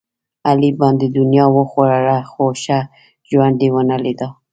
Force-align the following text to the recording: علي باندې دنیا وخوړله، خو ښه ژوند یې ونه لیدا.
علي 0.47 0.69
باندې 0.81 1.07
دنیا 1.17 1.45
وخوړله، 1.55 2.17
خو 2.31 2.43
ښه 2.63 2.77
ژوند 3.29 3.57
یې 3.63 3.69
ونه 3.73 3.97
لیدا. 4.03 4.27